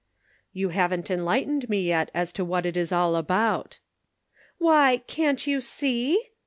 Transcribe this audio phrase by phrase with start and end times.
[0.51, 3.77] "You haven't enlightened me yet as to what it is all about.""
[4.57, 6.17] Why, can't you see